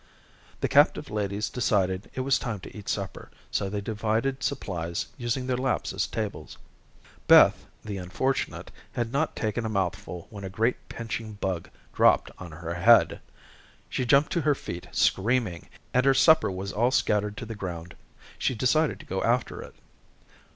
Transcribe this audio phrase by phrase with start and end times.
[0.61, 5.45] The captive ladies decided it was time to eat supper, so they divided supplies, using
[5.45, 6.57] their laps as tables.
[7.27, 12.51] Beth, the unfortunate, had not taken a mouthful when a great pinching bug dropped on
[12.51, 13.19] her head.
[13.89, 17.93] She jumped to her feet screaming, and her supper was all scattered to the ground.
[18.39, 19.75] She decided to go after it.